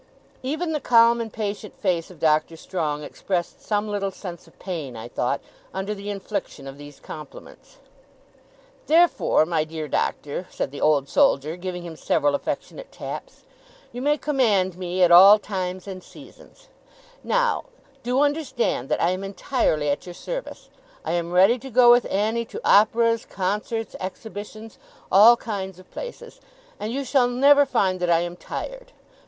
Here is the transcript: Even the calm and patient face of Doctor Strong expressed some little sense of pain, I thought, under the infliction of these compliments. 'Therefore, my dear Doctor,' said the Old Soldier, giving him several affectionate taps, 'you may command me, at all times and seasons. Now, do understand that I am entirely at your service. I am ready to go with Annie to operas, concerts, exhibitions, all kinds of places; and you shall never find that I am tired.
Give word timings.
Even 0.41 0.71
the 0.71 0.79
calm 0.79 1.21
and 1.21 1.31
patient 1.31 1.79
face 1.79 2.09
of 2.09 2.17
Doctor 2.19 2.57
Strong 2.57 3.03
expressed 3.03 3.61
some 3.61 3.87
little 3.87 4.09
sense 4.09 4.47
of 4.47 4.57
pain, 4.57 4.95
I 4.95 5.07
thought, 5.07 5.39
under 5.75 5.93
the 5.93 6.09
infliction 6.09 6.65
of 6.67 6.79
these 6.79 6.99
compliments. 6.99 7.77
'Therefore, 8.87 9.45
my 9.45 9.63
dear 9.63 9.87
Doctor,' 9.87 10.47
said 10.49 10.71
the 10.71 10.81
Old 10.81 11.07
Soldier, 11.07 11.55
giving 11.55 11.83
him 11.83 11.95
several 11.95 12.33
affectionate 12.33 12.91
taps, 12.91 13.43
'you 13.91 14.01
may 14.01 14.17
command 14.17 14.75
me, 14.75 15.03
at 15.03 15.11
all 15.11 15.37
times 15.37 15.87
and 15.87 16.03
seasons. 16.03 16.69
Now, 17.23 17.65
do 18.01 18.21
understand 18.21 18.89
that 18.89 19.03
I 19.03 19.11
am 19.11 19.23
entirely 19.23 19.89
at 19.91 20.07
your 20.07 20.15
service. 20.15 20.69
I 21.05 21.11
am 21.11 21.31
ready 21.31 21.59
to 21.59 21.69
go 21.69 21.91
with 21.91 22.07
Annie 22.09 22.45
to 22.45 22.59
operas, 22.65 23.23
concerts, 23.23 23.95
exhibitions, 23.99 24.79
all 25.11 25.37
kinds 25.37 25.77
of 25.77 25.91
places; 25.91 26.41
and 26.79 26.91
you 26.91 27.03
shall 27.03 27.27
never 27.27 27.67
find 27.67 27.99
that 27.99 28.09
I 28.09 28.21
am 28.21 28.35
tired. 28.35 28.93